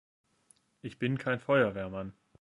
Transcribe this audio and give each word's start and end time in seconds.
Ich 0.81 0.97
bin 0.97 1.19
kein 1.19 1.39
Feuerwehrmann. 1.39 2.13